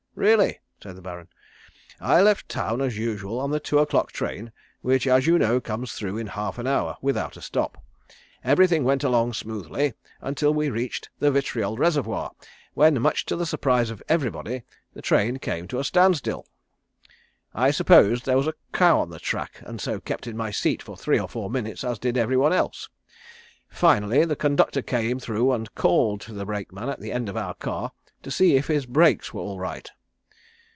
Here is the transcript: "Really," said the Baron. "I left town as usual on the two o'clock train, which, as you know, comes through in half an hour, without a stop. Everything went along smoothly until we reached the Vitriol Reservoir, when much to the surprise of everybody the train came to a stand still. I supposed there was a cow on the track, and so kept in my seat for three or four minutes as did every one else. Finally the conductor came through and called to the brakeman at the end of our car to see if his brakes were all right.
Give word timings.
"Really," 0.13 0.59
said 0.83 0.97
the 0.97 1.01
Baron. 1.01 1.29
"I 1.99 2.21
left 2.21 2.47
town 2.49 2.81
as 2.81 2.97
usual 2.97 3.39
on 3.39 3.49
the 3.49 3.61
two 3.61 3.79
o'clock 3.79 4.11
train, 4.11 4.51
which, 4.81 5.07
as 5.07 5.25
you 5.25 5.39
know, 5.39 5.61
comes 5.61 5.93
through 5.93 6.17
in 6.17 6.27
half 6.27 6.59
an 6.59 6.67
hour, 6.67 6.97
without 7.01 7.37
a 7.37 7.41
stop. 7.41 7.81
Everything 8.43 8.83
went 8.83 9.05
along 9.05 9.33
smoothly 9.33 9.93
until 10.19 10.53
we 10.53 10.69
reached 10.69 11.09
the 11.19 11.31
Vitriol 11.31 11.77
Reservoir, 11.77 12.31
when 12.73 13.01
much 13.01 13.25
to 13.27 13.35
the 13.37 13.45
surprise 13.47 13.89
of 13.89 14.03
everybody 14.09 14.63
the 14.93 15.01
train 15.01 15.37
came 15.37 15.65
to 15.69 15.79
a 15.79 15.83
stand 15.83 16.17
still. 16.17 16.45
I 17.55 17.71
supposed 17.71 18.25
there 18.25 18.37
was 18.37 18.47
a 18.47 18.53
cow 18.73 18.99
on 18.99 19.09
the 19.11 19.17
track, 19.19 19.61
and 19.65 19.79
so 19.81 19.99
kept 20.01 20.27
in 20.27 20.35
my 20.37 20.51
seat 20.51 20.83
for 20.83 20.97
three 20.97 21.19
or 21.19 21.29
four 21.29 21.49
minutes 21.49 21.83
as 21.85 21.97
did 21.97 22.17
every 22.17 22.37
one 22.37 22.51
else. 22.53 22.89
Finally 23.69 24.25
the 24.25 24.35
conductor 24.35 24.81
came 24.83 25.19
through 25.19 25.53
and 25.53 25.73
called 25.73 26.19
to 26.21 26.33
the 26.33 26.45
brakeman 26.45 26.89
at 26.89 26.99
the 26.99 27.13
end 27.13 27.29
of 27.29 27.37
our 27.37 27.53
car 27.55 27.93
to 28.21 28.29
see 28.29 28.55
if 28.57 28.67
his 28.67 28.85
brakes 28.85 29.33
were 29.33 29.41
all 29.41 29.57
right. 29.57 29.89